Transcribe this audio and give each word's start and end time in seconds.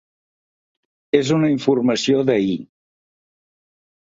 És 1.19 1.29
una 1.35 1.51
informació 1.57 2.25
d’ahir. 2.31 2.59